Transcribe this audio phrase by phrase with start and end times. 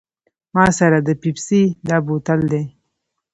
[0.53, 2.63] ما سره د پیپسي دا بوتل دی.